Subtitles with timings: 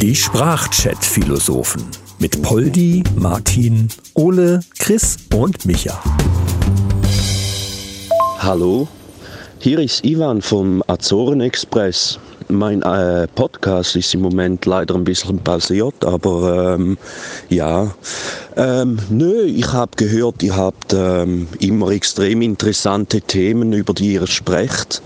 [0.00, 1.84] Die Sprachchat-Philosophen
[2.18, 6.02] mit Poldi, Martin, Ole, Chris und Micha.
[8.38, 8.88] Hallo,
[9.58, 12.18] hier ist Ivan vom Azoren Express.
[12.50, 16.98] Mein äh, Podcast ist im Moment leider ein bisschen pausiert, aber ähm,
[17.48, 17.94] ja.
[18.56, 24.26] Ähm, nö, ich habe gehört, ihr habt ähm, immer extrem interessante Themen, über die ihr
[24.26, 25.00] sprecht.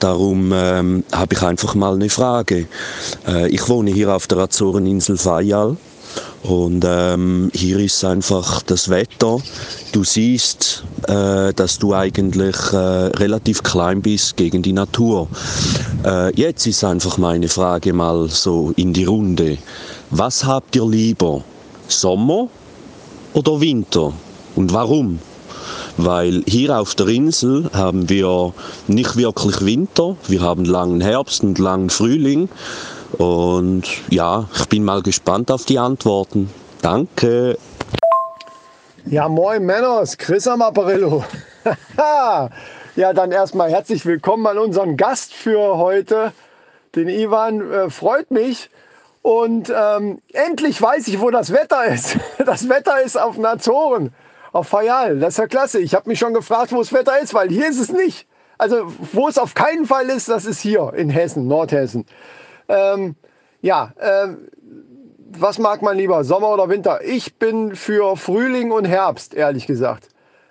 [0.00, 2.66] Darum ähm, habe ich einfach mal eine Frage.
[3.26, 5.76] Äh, ich wohne hier auf der Azoreninsel Fayal
[6.42, 9.38] und ähm, hier ist einfach das Wetter.
[9.92, 15.26] Du siehst, äh, dass du eigentlich äh, relativ klein bist gegen die Natur.
[16.04, 19.58] Äh, jetzt ist einfach meine Frage mal so in die Runde.
[20.10, 21.42] Was habt ihr lieber?
[21.88, 22.48] Sommer
[23.32, 24.12] oder Winter?
[24.54, 25.18] Und warum?
[25.96, 28.52] Weil hier auf der Insel haben wir
[28.86, 32.48] nicht wirklich Winter, wir haben langen Herbst und langen Frühling.
[33.18, 36.48] Und ja, ich bin mal gespannt auf die Antworten.
[36.80, 37.58] Danke.
[39.10, 41.24] Ja, moin Männers, Chris am Apparillo.
[42.94, 46.32] ja, dann erstmal herzlich willkommen an unseren Gast für heute,
[46.94, 47.72] den Ivan.
[47.72, 48.70] Äh, freut mich.
[49.22, 52.18] Und ähm, endlich weiß ich, wo das Wetter ist.
[52.46, 54.14] Das Wetter ist auf den Azoren,
[54.52, 55.18] auf Fayal.
[55.18, 55.80] Das ist ja klasse.
[55.80, 58.28] Ich habe mich schon gefragt, wo das Wetter ist, weil hier ist es nicht.
[58.58, 62.06] Also, wo es auf keinen Fall ist, das ist hier in Hessen, Nordhessen.
[62.68, 63.16] Ähm,
[63.60, 64.28] ja, äh,
[65.38, 67.00] was mag man lieber, Sommer oder Winter?
[67.04, 70.08] Ich bin für Frühling und Herbst, ehrlich gesagt.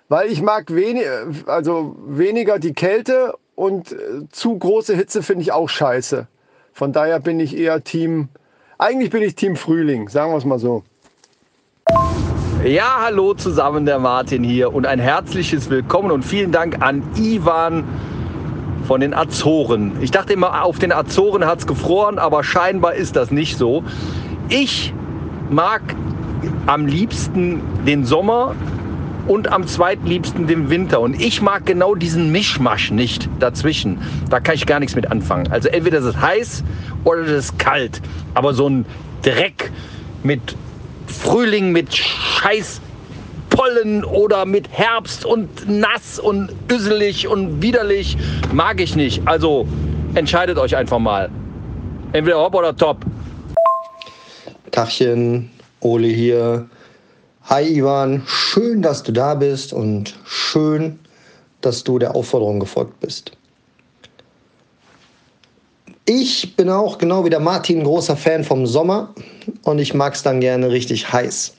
[0.08, 1.04] Weil ich mag wenig,
[1.46, 3.96] also weniger die Kälte und äh,
[4.30, 6.26] zu große Hitze finde ich auch scheiße.
[6.72, 8.28] Von daher bin ich eher Team,
[8.78, 10.82] eigentlich bin ich Team Frühling, sagen wir es mal so.
[12.64, 17.84] Ja, hallo zusammen, der Martin hier und ein herzliches Willkommen und vielen Dank an Ivan
[18.86, 19.92] von den Azoren.
[20.00, 23.84] Ich dachte immer, auf den Azoren hat es gefroren, aber scheinbar ist das nicht so.
[24.52, 24.92] Ich
[25.48, 25.80] mag
[26.66, 28.56] am liebsten den Sommer
[29.28, 31.00] und am zweitliebsten den Winter.
[31.00, 33.98] Und ich mag genau diesen Mischmasch nicht dazwischen.
[34.28, 35.52] Da kann ich gar nichts mit anfangen.
[35.52, 36.64] Also entweder ist es heiß
[37.04, 38.02] oder es ist kalt.
[38.34, 38.86] Aber so ein
[39.22, 39.70] Dreck
[40.24, 40.56] mit
[41.06, 42.80] Frühling, mit Scheiß
[43.50, 48.18] Pollen oder mit Herbst und nass und üsselig und widerlich
[48.52, 49.22] mag ich nicht.
[49.26, 49.68] Also
[50.14, 51.30] entscheidet euch einfach mal.
[52.12, 53.04] Entweder hopp oder top.
[54.80, 56.66] Tachchen, Ole hier.
[57.44, 60.98] Hi Ivan, schön, dass du da bist und schön,
[61.60, 63.32] dass du der Aufforderung gefolgt bist.
[66.06, 69.14] Ich bin auch genau wie der Martin großer Fan vom Sommer
[69.64, 71.52] und ich mag es dann gerne richtig heiß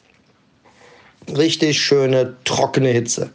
[1.37, 3.29] richtig schöne, trockene Hitze.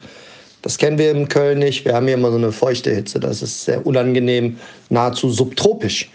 [0.63, 1.85] Das kennen wir in Köln nicht.
[1.85, 3.21] Wir haben hier immer so eine feuchte Hitze.
[3.21, 4.59] Das ist sehr unangenehm,
[4.91, 6.11] nahezu subtropisch.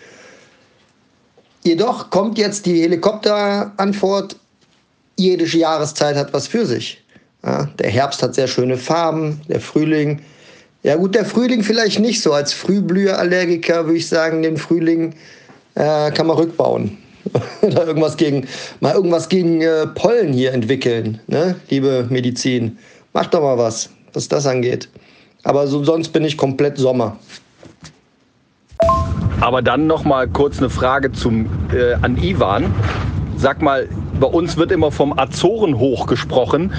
[1.64, 4.36] Jedoch kommt jetzt die Helikopterantwort.
[5.18, 7.04] Jede Jahreszeit hat was für sich.
[7.44, 10.22] Ja, der Herbst hat sehr schöne Farben, der Frühling.
[10.84, 12.34] Ja gut, der Frühling vielleicht nicht so.
[12.34, 15.14] Als Frühblüherallergiker würde ich sagen, den Frühling
[15.76, 16.98] äh, kann man rückbauen.
[17.62, 18.48] oder irgendwas gegen,
[18.80, 21.56] mal irgendwas gegen äh, Pollen hier entwickeln, ne?
[21.70, 22.78] liebe Medizin.
[23.14, 24.90] Macht doch mal was, was das angeht.
[25.44, 27.18] Aber so, sonst bin ich komplett Sommer.
[29.42, 32.74] Aber dann noch mal kurz eine Frage zum, äh, an Ivan.
[33.38, 36.72] Sag mal, bei uns wird immer vom Azorenhoch gesprochen.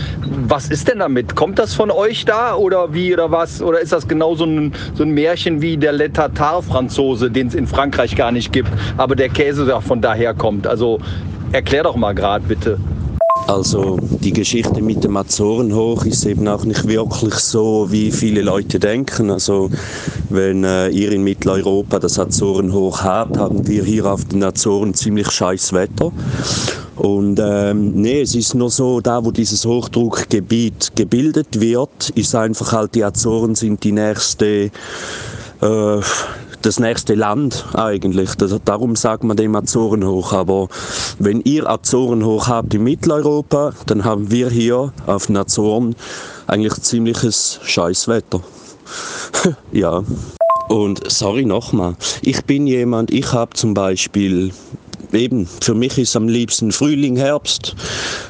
[0.47, 1.35] Was ist denn damit?
[1.35, 3.61] Kommt das von euch da oder wie oder was?
[3.61, 7.55] Oder ist das genau so ein, so ein Märchen wie der Le Tartar-Franzose, den es
[7.55, 10.69] in Frankreich gar nicht gibt, aber der Käse da von daher kommt?
[10.69, 11.01] Also
[11.51, 12.79] erklär doch mal gerade bitte.
[13.47, 18.79] Also die Geschichte mit dem Azorenhoch ist eben auch nicht wirklich so, wie viele Leute
[18.79, 19.31] denken.
[19.31, 19.71] Also
[20.31, 25.31] wenn äh, ihr in Mitteleuropa das Azorenhoch habt, haben wir hier auf den Azoren ziemlich
[25.31, 26.13] scheiß Wetter.
[26.97, 32.73] Und ähm, nee, es ist nur so, da wo dieses Hochdruckgebiet gebildet wird, ist einfach
[32.73, 34.71] halt die Azoren sind die nächste
[35.61, 36.01] äh,
[36.63, 38.31] das nächste Land eigentlich.
[38.65, 40.33] Darum sagt man dem Azorenhoch.
[40.33, 40.69] Aber
[41.19, 45.95] wenn ihr Azorenhoch habt in Mitteleuropa, dann haben wir hier auf den Azoren
[46.47, 48.41] eigentlich ziemliches Scheißwetter.
[49.73, 50.03] ja.
[50.69, 54.53] Und sorry nochmal, ich bin jemand, ich habe zum Beispiel
[55.15, 57.75] eben, für mich ist am liebsten Frühling, Herbst.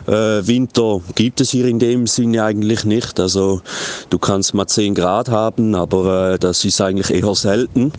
[0.07, 3.21] Äh, Winter gibt es hier in dem Sinne eigentlich nicht.
[3.21, 3.63] Also
[4.11, 7.93] du kannst mal 10 Grad haben, aber äh, das ist eigentlich eher selten.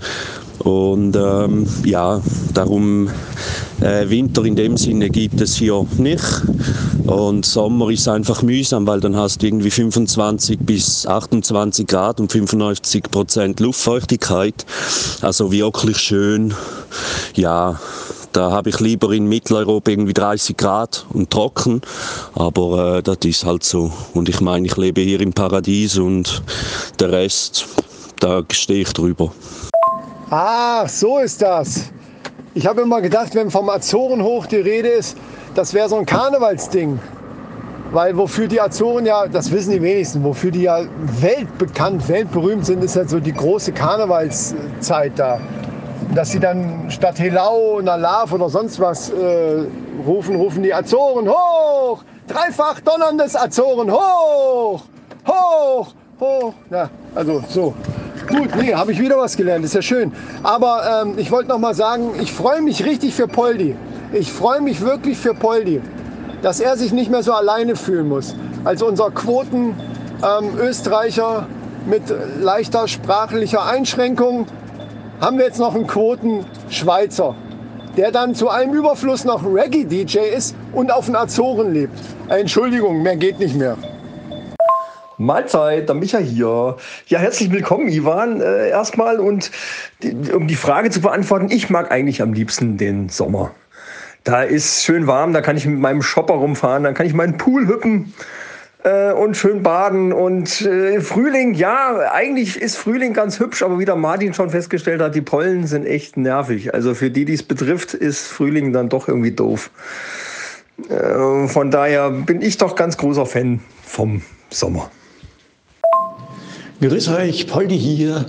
[0.59, 2.21] Und ähm, ja,
[2.53, 3.09] darum
[3.81, 6.23] äh, Winter in dem Sinne gibt es hier nicht.
[7.05, 12.31] Und Sommer ist einfach mühsam, weil dann hast du irgendwie 25 bis 28 Grad und
[12.31, 14.65] 95 Prozent Luftfeuchtigkeit.
[15.21, 16.53] Also wirklich schön
[17.35, 17.79] ja,
[18.33, 21.81] da habe ich lieber in Mitteleuropa irgendwie 30 Grad und trocken,
[22.35, 23.91] aber äh, das ist halt so.
[24.13, 26.41] Und ich meine, ich lebe hier im Paradies und
[26.99, 27.67] der Rest,
[28.19, 29.31] da stehe ich drüber.
[30.29, 31.91] Ah, so ist das.
[32.55, 35.15] Ich habe immer gedacht, wenn vom Azoren hoch die Rede ist,
[35.55, 36.99] das wäre so ein Karnevalsding.
[37.91, 40.81] Weil wofür die Azoren ja, das wissen die wenigsten, wofür die ja
[41.21, 45.39] weltbekannt, weltberühmt sind, ist halt so die große Karnevalszeit da.
[46.15, 49.65] Dass sie dann statt Helau, Nalav oder sonst was äh,
[50.05, 52.03] rufen, rufen die Azoren hoch!
[52.27, 54.83] Dreifach donnerndes Azoren hoch!
[55.27, 55.93] Hoch!
[56.19, 56.53] Hoch!
[56.69, 57.73] Ja, also so.
[58.29, 60.13] Gut, nee, habe ich wieder was gelernt, ist ja schön.
[60.43, 63.75] Aber ähm, ich wollte noch mal sagen, ich freue mich richtig für Poldi.
[64.13, 65.81] Ich freue mich wirklich für Poldi
[66.43, 68.35] dass er sich nicht mehr so alleine fühlen muss.
[68.65, 69.75] Als unser Quoten
[70.21, 71.47] ähm, Österreicher
[71.87, 72.03] mit
[72.39, 74.45] leichter sprachlicher Einschränkung
[75.23, 77.33] haben wir jetzt noch einen Quoten Schweizer,
[77.95, 81.97] der dann zu einem Überfluss noch Reggae-DJ ist und auf den Azoren lebt.
[82.27, 83.77] Äh, Entschuldigung, mehr geht nicht mehr.
[85.17, 86.75] Mahlzeit, der Micha hier.
[87.07, 89.21] Ja, herzlich willkommen, Ivan, äh, erstmal.
[89.21, 89.49] Und
[90.01, 93.51] die, um die Frage zu beantworten, ich mag eigentlich am liebsten den Sommer.
[94.25, 97.37] Da ist schön warm, da kann ich mit meinem Shopper rumfahren, dann kann ich meinen
[97.37, 98.13] Pool hüppen
[98.83, 100.13] äh, und schön baden.
[100.13, 105.01] Und äh, Frühling, ja, eigentlich ist Frühling ganz hübsch, aber wie der Martin schon festgestellt
[105.01, 106.73] hat, die Pollen sind echt nervig.
[106.73, 109.71] Also für die, die es betrifft, ist Frühling dann doch irgendwie doof.
[110.89, 114.89] Äh, von daher bin ich doch ganz großer Fan vom Sommer.
[116.81, 118.25] Grüß euch, Poldi hier.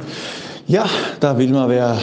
[0.66, 0.86] Ja,
[1.20, 1.98] da will man wer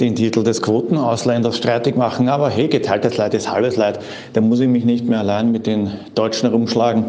[0.00, 4.00] den Titel des Quotenausländers streitig machen, aber hey, geteiltes Leid ist halbes Leid.
[4.32, 7.04] Da muss ich mich nicht mehr allein mit den Deutschen herumschlagen.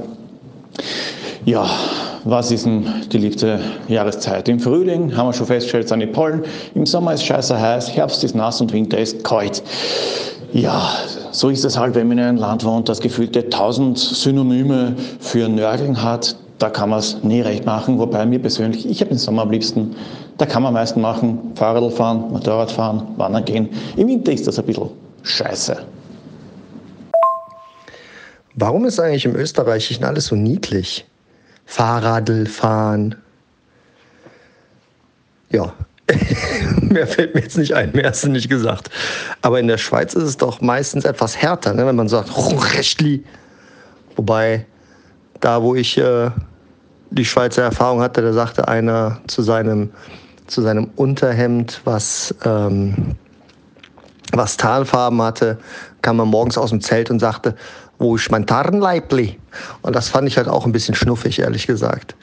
[1.45, 1.69] Ja,
[2.24, 4.50] was ist denn die liebste Jahreszeit?
[4.50, 6.44] Im Frühling haben wir schon festgestellt, sind die Pollen.
[6.74, 9.62] Im Sommer ist scheiße heiß, Herbst ist nass und Winter ist kalt.
[10.54, 10.89] Ja,
[11.31, 15.50] so ist es halt, wenn man in einem Land wohnt, das gefühlte tausend Synonyme für
[15.50, 16.36] Nörgeln hat.
[16.57, 18.00] Da kann man es nie recht machen.
[18.00, 19.95] Wobei mir persönlich, ich habe den Sommer am liebsten
[20.38, 21.54] da kann man am meisten machen.
[21.56, 23.69] Fahrrad fahren, Motorrad fahren, wandern gehen.
[23.95, 24.89] Im Winter ist das ein bisschen
[25.24, 25.78] scheiße.
[28.56, 31.06] Warum ist eigentlich im Österreichischen alles so niedlich?
[31.66, 33.16] Fahrradl fahren.
[35.50, 35.74] Ja,
[36.81, 38.90] mehr fällt mir jetzt nicht ein, mehr hast du nicht gesagt.
[39.42, 41.86] Aber in der Schweiz ist es doch meistens etwas härter, ne?
[41.86, 42.30] wenn man sagt,
[42.75, 43.24] Rechtli.
[44.16, 44.66] Wobei,
[45.42, 46.30] da wo ich äh,
[47.10, 49.92] die Schweizer Erfahrung hatte, da sagte einer zu seinem
[50.48, 53.16] zu seinem Unterhemd, was, ähm,
[54.33, 55.57] was Tarnfarben hatte,
[56.01, 57.56] kam er morgens aus dem Zelt und sagte,
[57.98, 59.39] wo ist mein Tarnleibli?
[59.81, 62.16] Und das fand ich halt auch ein bisschen schnuffig, ehrlich gesagt.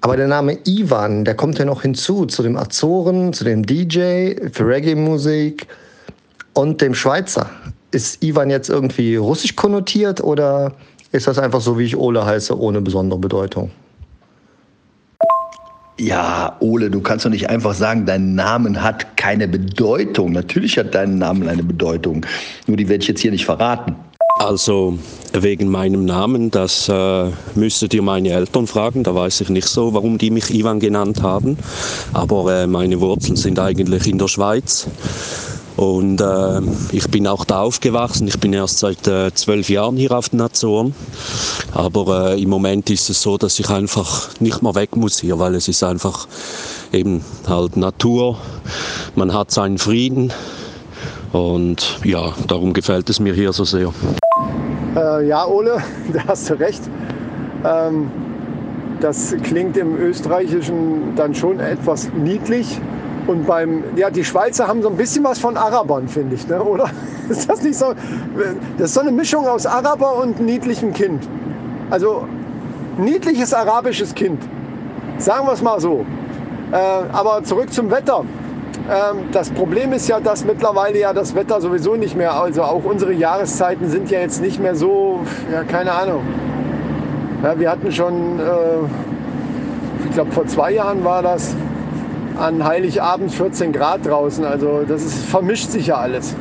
[0.00, 4.34] Aber der Name Ivan, der kommt ja noch hinzu zu dem Azoren, zu dem DJ
[4.52, 5.66] für Reggae-Musik
[6.54, 7.50] und dem Schweizer.
[7.90, 10.72] Ist Ivan jetzt irgendwie russisch konnotiert oder
[11.10, 13.70] ist das einfach so, wie ich Ole heiße, ohne besondere Bedeutung?
[16.00, 20.30] Ja, Ole, du kannst doch nicht einfach sagen, dein Name hat keine Bedeutung.
[20.30, 22.24] Natürlich hat dein Name eine Bedeutung.
[22.68, 23.96] Nur die werde ich jetzt hier nicht verraten.
[24.38, 24.96] Also
[25.32, 29.02] wegen meinem Namen, das äh, müsstet ihr meine Eltern fragen.
[29.02, 31.58] Da weiß ich nicht so, warum die mich Ivan genannt haben.
[32.12, 34.86] Aber äh, meine Wurzeln sind eigentlich in der Schweiz.
[35.78, 38.26] Und äh, ich bin auch da aufgewachsen.
[38.26, 40.92] Ich bin erst seit äh, zwölf Jahren hier auf den Azoren.
[41.72, 45.38] Aber äh, im Moment ist es so, dass ich einfach nicht mehr weg muss hier,
[45.38, 46.26] weil es ist einfach
[46.92, 48.38] eben halt Natur.
[49.14, 50.32] Man hat seinen Frieden.
[51.32, 53.92] Und ja, darum gefällt es mir hier so sehr.
[54.96, 55.80] Äh, ja, Ole,
[56.12, 56.82] da hast du recht.
[57.64, 58.10] Ähm,
[59.00, 62.80] das klingt im Österreichischen dann schon etwas niedlich.
[63.28, 66.62] Und beim, ja, die Schweizer haben so ein bisschen was von Arabern, finde ich, ne?
[66.62, 66.90] oder?
[67.28, 67.92] Ist das nicht so?
[68.78, 71.28] Das ist so eine Mischung aus Araber und niedlichem Kind.
[71.90, 72.26] Also
[72.96, 74.42] niedliches arabisches Kind.
[75.18, 76.06] Sagen wir es mal so.
[76.72, 76.76] Äh,
[77.12, 78.24] aber zurück zum Wetter.
[78.90, 82.84] Ähm, das Problem ist ja, dass mittlerweile ja das Wetter sowieso nicht mehr, also auch
[82.84, 85.20] unsere Jahreszeiten sind ja jetzt nicht mehr so,
[85.52, 86.22] ja, keine Ahnung.
[87.42, 88.44] Ja, wir hatten schon, äh,
[90.06, 91.54] ich glaube vor zwei Jahren war das,
[92.38, 94.44] an Heiligabend 14 Grad draußen.
[94.44, 96.34] Also das ist, vermischt sich ja alles.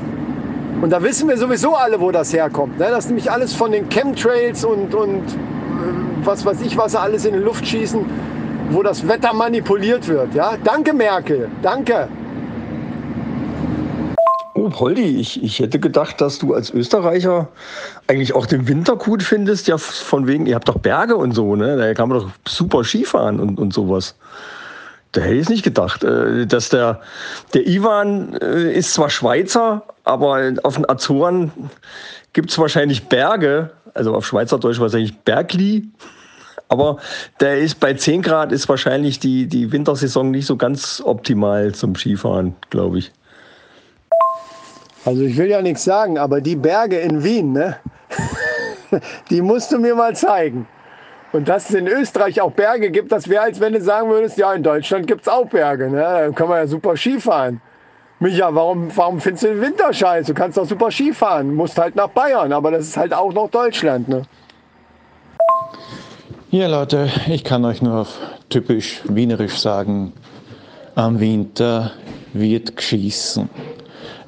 [0.82, 2.78] Und da wissen wir sowieso alle, wo das herkommt.
[2.78, 2.88] Ne?
[2.90, 5.24] Das ist nämlich alles von den Chemtrails und, und äh,
[6.24, 8.06] was weiß ich, was alles in die Luft schießen,
[8.70, 10.36] wo das Wetter manipuliert wird.
[10.36, 10.56] Ja?
[10.64, 11.50] Danke, Merkel.
[11.64, 12.08] Danke.
[14.54, 17.48] Oh, Holdi, ich, ich hätte gedacht, dass du als Österreicher
[18.08, 19.68] eigentlich auch den Winter gut findest.
[19.68, 21.78] Ja, von wegen, ihr habt doch Berge und so, ne?
[21.78, 24.16] Da kann man doch super Skifahren und, und sowas.
[25.12, 26.04] Da hätte ich es nicht gedacht.
[26.04, 27.02] Äh, dass der,
[27.54, 31.52] der Ivan äh, ist zwar Schweizer, aber auf den Azoren
[32.34, 35.88] gibt es wahrscheinlich Berge, also auf Schweizerdeutsch wahrscheinlich Bergli.
[36.70, 36.98] Aber
[37.40, 41.96] der ist bei 10 Grad ist wahrscheinlich die, die Wintersaison nicht so ganz optimal zum
[41.96, 43.12] Skifahren, glaube ich.
[45.06, 47.78] Also ich will ja nichts sagen, aber die Berge in Wien, ne?
[49.30, 50.68] die musst du mir mal zeigen.
[51.34, 54.38] Und dass es in Österreich auch Berge gibt, das wäre, als wenn du sagen würdest,
[54.38, 55.90] ja, in Deutschland gibt es auch Berge.
[55.90, 55.98] Ne?
[55.98, 57.62] Da kann man ja super Skifahren.
[58.20, 60.34] Micha, warum, warum findest du den Winter scheiße?
[60.34, 61.50] Du kannst doch super Skifahren.
[61.50, 64.08] Du musst halt nach Bayern, aber das ist halt auch noch Deutschland.
[64.08, 64.24] Ne?
[66.50, 68.18] Ja, Leute, ich kann euch nur auf
[68.50, 70.14] typisch wienerisch sagen,
[70.96, 71.92] am Winter
[72.34, 73.50] wird geschissen.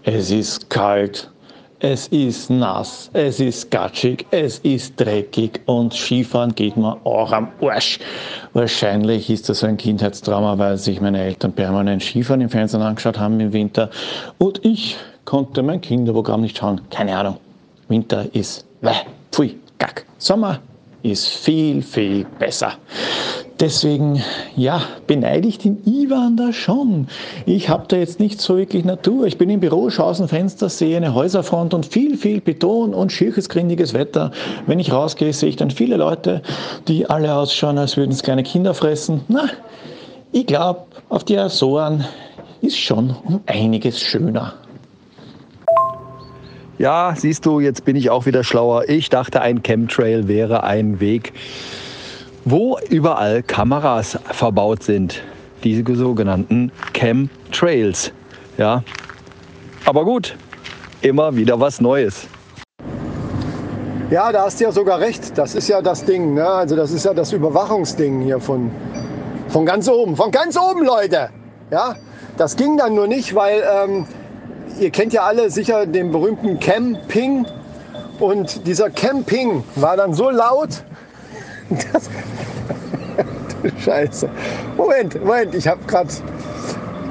[0.03, 1.31] Es ist kalt,
[1.79, 7.47] es ist nass, es ist gatschig, es ist dreckig und Skifahren geht mir auch am
[7.61, 7.99] Arsch.
[8.53, 13.39] Wahrscheinlich ist das ein Kindheitstrauma, weil sich meine Eltern permanent Skifahren im Fernsehen angeschaut haben
[13.39, 13.89] im Winter
[14.39, 16.81] und ich konnte mein Kinderprogramm nicht schauen.
[16.89, 17.37] Keine Ahnung.
[17.87, 18.91] Winter ist weh,
[19.31, 20.05] pfui, gack.
[20.17, 20.59] Sommer
[21.01, 22.73] ist viel, viel besser.
[23.59, 24.23] Deswegen,
[24.55, 27.07] ja, beneide ich den Ivan da schon.
[27.45, 29.27] Ich habe da jetzt nicht so wirklich Natur.
[29.27, 32.93] Ich bin im Büro, schaue aus dem Fenster, sehe eine Häuserfront und viel, viel Beton
[32.93, 34.31] und schierches, grindiges Wetter.
[34.65, 36.41] Wenn ich rausgehe, sehe ich dann viele Leute,
[36.87, 39.21] die alle ausschauen, als würden es kleine Kinder fressen.
[39.27, 39.49] Na,
[40.31, 42.05] ich glaube, auf die Azoren
[42.61, 44.53] ist schon um einiges schöner.
[46.77, 48.87] Ja, siehst du, jetzt bin ich auch wieder schlauer.
[48.87, 51.33] Ich dachte, ein Chemtrail wäre ein Weg,
[52.51, 55.21] wo überall Kameras verbaut sind.
[55.63, 58.11] Diese sogenannten Chemtrails.
[58.57, 58.83] Ja.
[59.85, 60.35] Aber gut,
[61.01, 62.27] immer wieder was Neues.
[64.09, 65.37] Ja, da hast du ja sogar recht.
[65.37, 66.33] Das ist ja das Ding.
[66.33, 66.47] Ne?
[66.47, 68.71] Also das ist ja das Überwachungsding hier von,
[69.49, 70.15] von ganz oben.
[70.15, 71.29] Von ganz oben, Leute.
[71.69, 71.95] Ja,
[72.37, 74.07] das ging dann nur nicht, weil ähm,
[74.79, 77.45] ihr kennt ja alle sicher den berühmten Camping.
[78.19, 80.83] Und dieser Camping war dann so laut,
[81.69, 82.09] dass.
[83.83, 84.29] Scheiße.
[84.77, 86.09] Moment, Moment, ich habe gerade.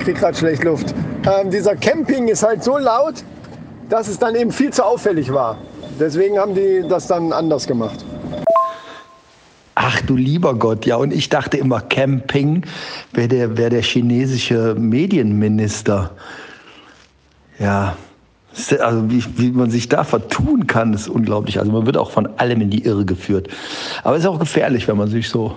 [0.00, 0.94] krieg gerade schlecht Luft.
[1.26, 3.24] Ähm, dieser Camping ist halt so laut,
[3.88, 5.58] dass es dann eben viel zu auffällig war.
[5.98, 8.04] Deswegen haben die das dann anders gemacht.
[9.74, 12.66] Ach du lieber Gott, ja, und ich dachte immer, Camping
[13.12, 16.10] wäre der, wär der chinesische Medienminister.
[17.58, 17.96] Ja,
[18.78, 21.58] also wie, wie man sich da vertun kann, ist unglaublich.
[21.58, 23.48] Also man wird auch von allem in die Irre geführt.
[24.02, 25.56] Aber es ist auch gefährlich, wenn man sich so,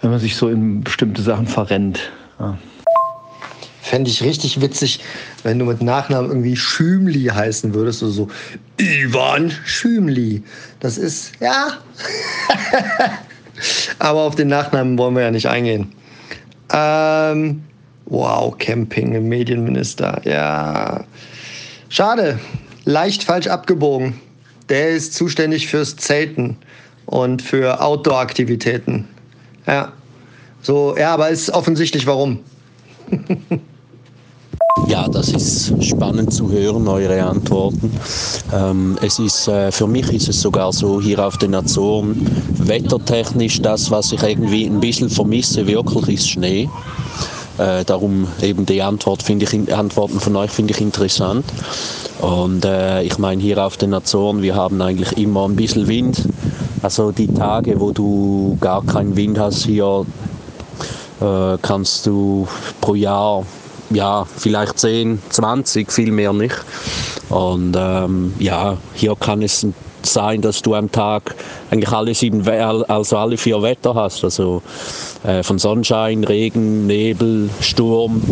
[0.00, 2.00] wenn man sich so in bestimmte Sachen verrennt.
[2.38, 2.58] Ja.
[3.82, 5.00] Fände ich richtig witzig,
[5.42, 8.02] wenn du mit Nachnamen irgendwie Schümli heißen würdest.
[8.02, 8.28] oder so
[8.78, 10.42] Ivan Schümli.
[10.80, 11.68] Das ist, ja.
[13.98, 15.92] Aber auf den Nachnamen wollen wir ja nicht eingehen.
[16.72, 17.62] Ähm,
[18.06, 20.20] Wow, Camping Medienminister.
[20.24, 21.04] Ja.
[21.94, 22.40] Schade.
[22.86, 24.18] Leicht falsch abgebogen.
[24.68, 26.56] Der ist zuständig fürs Zelten
[27.06, 29.06] und für Outdoor-Aktivitäten.
[29.64, 29.92] Ja.
[30.60, 32.40] So, ja, aber ist offensichtlich warum.
[34.88, 37.90] Ja, das ist spannend zu hören, eure Antworten.
[38.52, 42.14] Ähm, es ist, äh, für mich ist es sogar so, hier auf den Azoren,
[42.58, 46.68] wettertechnisch, das, was ich irgendwie ein bisschen vermisse, wirklich ist Schnee.
[47.58, 51.44] Äh, darum eben die Antwort finde ich, Antworten von euch finde ich interessant.
[52.20, 56.28] Und äh, ich meine, hier auf den Azoren, wir haben eigentlich immer ein bisschen Wind.
[56.82, 60.04] Also die Tage, wo du gar keinen Wind hast hier,
[61.20, 62.48] äh, kannst du
[62.80, 63.44] pro Jahr
[63.90, 66.56] ja, vielleicht 10, 20, viel mehr nicht.
[67.28, 69.66] Und ähm, ja, hier kann es
[70.06, 71.34] sein, dass du am Tag
[71.70, 74.24] eigentlich alle sieben, also alle vier Wetter hast.
[74.24, 74.62] Also
[75.24, 78.22] äh, von Sonnenschein, Regen, Nebel, Sturm.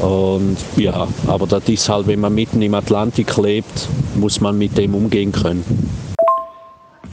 [0.00, 4.76] Und ja, aber das ist halt, wenn man mitten im Atlantik lebt, muss man mit
[4.76, 5.64] dem umgehen können.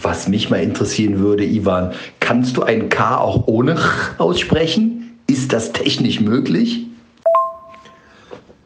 [0.01, 3.79] Was mich mal interessieren würde, Ivan, kannst du ein K auch ohne Ch
[4.19, 5.17] aussprechen?
[5.27, 6.85] Ist das technisch möglich?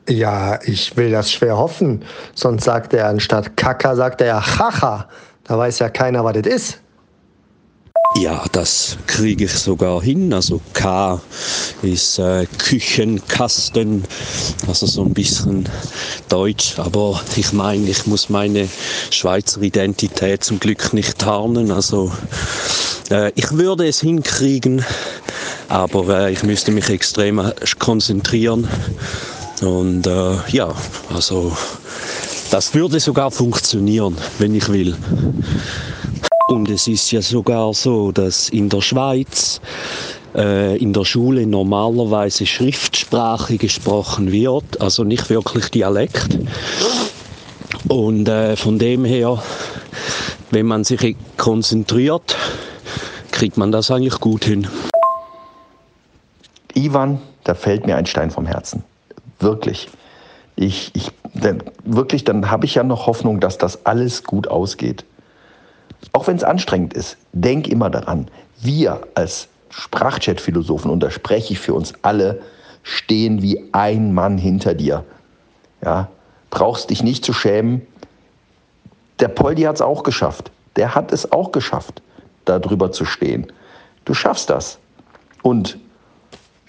[0.09, 2.03] Ja, ich will das schwer hoffen.
[2.33, 5.09] Sonst sagt er anstatt Kaka, sagt er ja Chacha.
[5.43, 6.81] Da weiß ja keiner, was das ist.
[8.15, 10.33] Ja, das kriege ich sogar hin.
[10.33, 11.21] Also K
[11.81, 14.05] ist äh, Küchenkasten,
[14.65, 15.67] also so ein bisschen
[16.29, 16.79] Deutsch.
[16.79, 18.69] Aber ich meine, ich muss meine
[19.11, 21.69] Schweizer Identität zum Glück nicht tarnen.
[21.69, 22.11] Also
[23.11, 24.83] äh, ich würde es hinkriegen,
[25.67, 27.41] aber äh, ich müsste mich extrem
[27.77, 28.67] konzentrieren.
[29.61, 30.73] Und äh, ja,
[31.13, 31.51] also
[32.51, 34.95] das würde sogar funktionieren, wenn ich will.
[36.49, 39.59] Und es ist ja sogar so, dass in der Schweiz
[40.35, 46.39] äh, in der Schule normalerweise Schriftsprache gesprochen wird, also nicht wirklich Dialekt.
[47.87, 49.41] Und äh, von dem her,
[50.51, 52.35] wenn man sich konzentriert,
[53.31, 54.67] kriegt man das eigentlich gut hin.
[56.75, 58.83] Ivan, da fällt mir ein Stein vom Herzen.
[59.39, 59.89] Wirklich.
[60.55, 65.05] Ich, ich, denn, wirklich, dann habe ich ja noch Hoffnung, dass das alles gut ausgeht.
[66.13, 68.27] Auch wenn es anstrengend ist, denk immer daran,
[68.61, 72.41] wir als Sprachchat-Philosophen, und da spreche ich für uns alle,
[72.81, 75.03] stehen wie ein Mann hinter dir.
[75.83, 76.09] Ja,
[76.49, 77.85] brauchst dich nicht zu schämen.
[79.19, 80.51] Der Poldi hat es auch geschafft.
[80.75, 82.01] Der hat es auch geschafft,
[82.45, 83.51] da drüber zu stehen.
[84.05, 84.79] Du schaffst das.
[85.43, 85.77] Und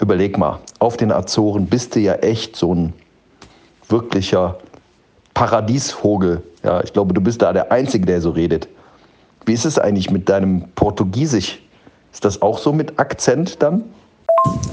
[0.00, 2.92] überleg mal, auf den Azoren bist du ja echt so ein
[3.88, 4.58] wirklicher
[5.34, 6.42] Paradiesvogel.
[6.62, 8.68] Ja, ich glaube, du bist da der Einzige, der so redet.
[9.46, 11.60] Wie ist es eigentlich mit deinem Portugiesisch?
[12.12, 13.84] Ist das auch so mit Akzent dann?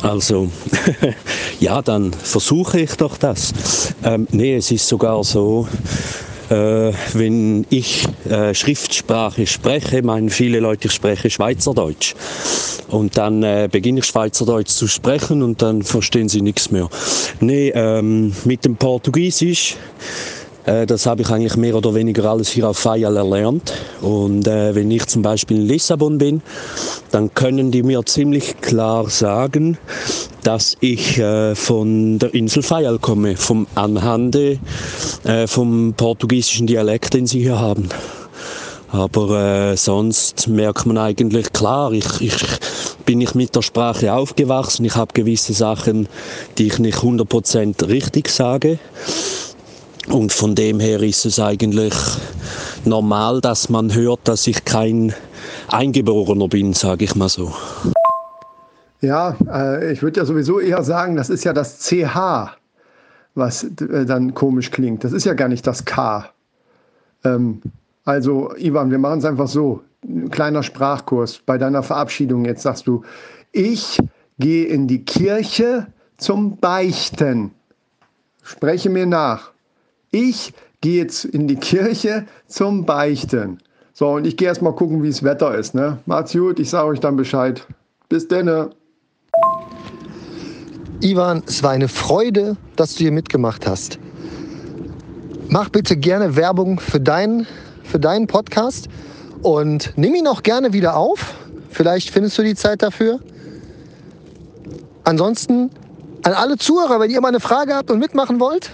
[0.02, 0.50] Also,
[1.60, 3.94] ja, dann versuche ich doch das.
[4.04, 5.68] Ähm, nee, es ist sogar so,
[6.50, 12.16] äh, wenn ich äh, Schriftsprache spreche, meinen viele Leute, ich spreche Schweizerdeutsch.
[12.90, 16.90] Und dann äh, beginne ich Schweizerdeutsch zu sprechen und dann verstehen sie nichts mehr.
[17.40, 19.76] Nee, ähm, mit dem Portugiesisch
[20.66, 23.74] äh, das habe ich eigentlich mehr oder weniger alles hier auf Fayal erlernt.
[24.02, 26.42] Und äh, wenn ich zum Beispiel in Lissabon bin,
[27.12, 29.78] dann können die mir ziemlich klar sagen,
[30.44, 34.60] dass ich äh, von der Insel Fayal komme, vom Anhande
[35.24, 37.90] äh, vom portugiesischen Dialekt, den sie hier haben.
[38.92, 42.36] Aber äh, sonst merkt man eigentlich klar, ich, ich
[43.06, 44.86] bin ich mit der Sprache aufgewachsen.
[44.86, 46.08] Ich habe gewisse Sachen,
[46.58, 48.80] die ich nicht 100% richtig sage.
[50.10, 51.94] Und von dem her ist es eigentlich
[52.86, 55.14] normal, dass man hört, dass ich kein
[55.68, 57.54] Eingeborener bin, sage ich mal so.
[59.02, 62.58] Ja, äh, ich würde ja sowieso eher sagen, das ist ja das CH,
[63.34, 65.04] was äh, dann komisch klingt.
[65.04, 66.30] Das ist ja gar nicht das K.
[67.24, 67.62] Ähm,
[68.04, 69.82] also, Ivan, wir machen es einfach so.
[70.04, 71.42] Ein kleiner Sprachkurs.
[71.46, 73.04] Bei deiner Verabschiedung jetzt sagst du,
[73.52, 74.00] ich
[74.38, 75.88] gehe in die Kirche
[76.18, 77.52] zum Beichten.
[78.44, 79.55] Spreche mir nach
[80.12, 83.60] ich gehe jetzt in die Kirche zum Beichten.
[83.94, 85.74] So, und ich gehe erst mal gucken, wie das Wetter ist.
[85.74, 85.98] Ne?
[86.06, 87.66] Macht's gut, ich sage euch dann Bescheid.
[88.10, 88.70] Bis denne.
[91.02, 94.00] Ivan, es war eine Freude, dass du hier mitgemacht hast.
[95.50, 97.48] Mach bitte gerne Werbung für deinen,
[97.84, 98.90] für deinen Podcast
[99.42, 101.34] und nimm ihn auch gerne wieder auf.
[101.70, 103.20] Vielleicht findest du die Zeit dafür.
[105.04, 105.70] Ansonsten
[106.24, 108.72] an alle Zuhörer, wenn ihr mal eine Frage habt und mitmachen wollt,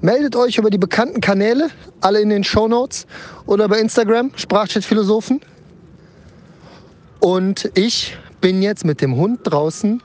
[0.00, 3.06] Meldet euch über die bekannten Kanäle, alle in den Show Notes
[3.46, 5.40] oder bei Instagram, Sprachchat-Philosophen.
[7.18, 10.00] Und ich bin jetzt mit dem Hund draußen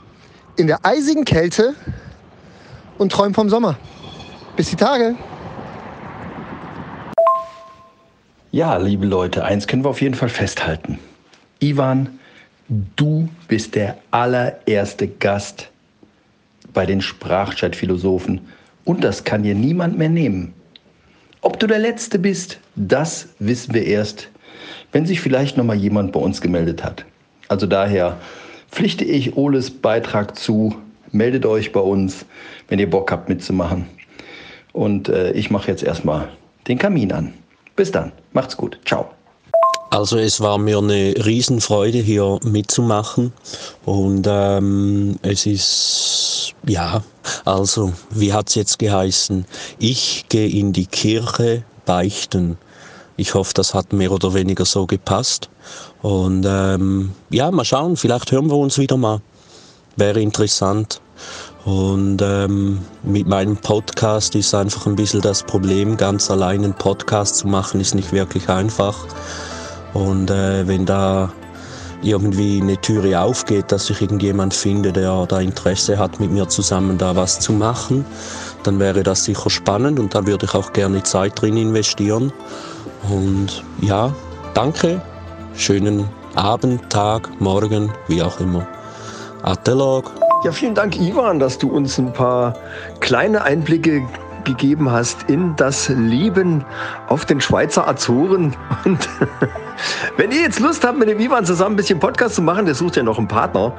[0.56, 1.75] in der eisigen Kälte
[2.97, 3.77] und träume vom Sommer.
[4.56, 5.15] Bis die Tage.
[8.51, 10.97] Ja, liebe Leute, eins können wir auf jeden Fall festhalten.
[11.60, 12.19] Ivan,
[12.95, 15.69] du bist der allererste Gast
[16.73, 18.41] bei den Sprachchat-Philosophen
[18.86, 20.54] und das kann dir niemand mehr nehmen.
[21.41, 24.30] Ob du der Letzte bist, das wissen wir erst,
[24.91, 27.06] wenn sich vielleicht noch mal jemand bei uns gemeldet hat.
[27.50, 28.17] Also daher
[28.72, 30.76] pflichte ich Oles Beitrag zu.
[31.12, 32.26] Meldet euch bei uns,
[32.69, 33.86] wenn ihr Bock habt mitzumachen.
[34.72, 36.30] Und äh, ich mache jetzt erstmal
[36.67, 37.34] den Kamin an.
[37.76, 38.12] Bis dann.
[38.32, 38.80] Macht's gut.
[38.86, 39.10] Ciao.
[39.93, 43.32] Also es war mir eine Riesenfreude hier mitzumachen
[43.86, 47.03] und ähm, es ist ja
[47.45, 49.45] also wie hat es jetzt geheißen?
[49.77, 52.58] Ich gehe in die Kirche beichten.
[53.17, 55.51] Ich hoffe, das hat mehr oder weniger so gepasst
[56.01, 57.95] und ähm, ja mal schauen.
[57.95, 59.21] Vielleicht hören wir uns wieder mal.
[59.95, 61.01] Wäre interessant.
[61.65, 67.36] Und ähm, mit meinem Podcast ist einfach ein bisschen das Problem, ganz allein einen Podcast
[67.36, 68.97] zu machen, ist nicht wirklich einfach.
[69.93, 71.32] Und äh, wenn da
[72.03, 76.97] irgendwie eine Türe aufgeht, dass ich irgendjemand finde, der da Interesse hat, mit mir zusammen
[76.97, 78.06] da was zu machen,
[78.63, 82.32] dann wäre das sicher spannend und da würde ich auch gerne Zeit drin investieren.
[83.10, 84.13] Und ja,
[84.53, 85.01] danke,
[85.56, 88.67] schönen Abend, Tag, Morgen, wie auch immer.
[89.43, 90.12] Atelog.
[90.43, 92.53] Ja, vielen Dank, Ivan, dass du uns ein paar
[92.99, 94.01] kleine Einblicke
[94.43, 96.65] gegeben hast in das Leben
[97.08, 98.56] auf den Schweizer Azoren.
[98.84, 99.08] Und
[100.17, 102.75] Wenn ihr jetzt Lust habt, mit dem Ivan zusammen ein bisschen Podcast zu machen, der
[102.75, 103.73] sucht ja noch einen Partner,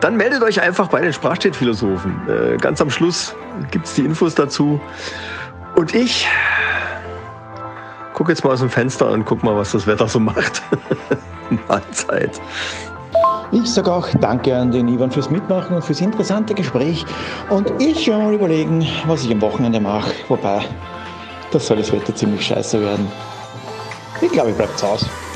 [0.00, 2.14] dann meldet euch einfach bei den Sprachstädtphilosophen.
[2.28, 3.34] Äh, ganz am Schluss
[3.70, 4.80] gibt es die Infos dazu.
[5.76, 6.26] Und ich
[8.14, 10.62] gucke jetzt mal aus dem Fenster und guck mal, was das Wetter so macht.
[11.68, 12.40] Mahlzeit.
[13.52, 17.04] Ich sage auch Danke an den Ivan fürs Mitmachen und fürs interessante Gespräch.
[17.48, 20.12] Und ich werde mal überlegen, was ich am Wochenende mache.
[20.28, 20.64] Wobei,
[21.50, 23.10] das soll das Wetter ziemlich scheiße werden.
[24.20, 25.06] Ich glaube, ich bleibe zu Hause.